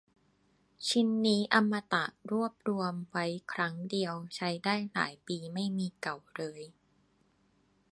[0.87, 6.63] ชิ้นนี้อมตะ รวบรวมไว้ครั้งเดียว ใช้ได้หลายปี ไม่มีเก่าเลย